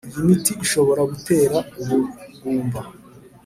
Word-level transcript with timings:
iyi 0.07 0.19
miti 0.27 0.53
ishobora 0.65 1.01
gutera 1.11 1.57
ubugumba 1.81 2.79